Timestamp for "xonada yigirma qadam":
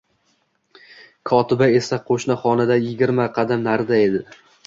2.45-3.65